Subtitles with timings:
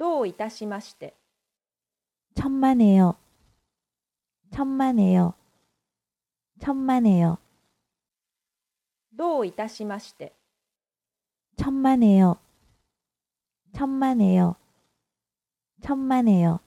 [0.00, 1.14] どういたしまして。
[2.34, 3.16] 천만에 요.
[4.50, 5.34] 천만에 요.
[6.58, 7.38] 천만에 요.
[9.12, 10.32] どういたしまして。
[11.58, 12.38] 천만에 요.
[13.74, 14.56] 천만에 요.
[15.82, 16.62] 천만에 요.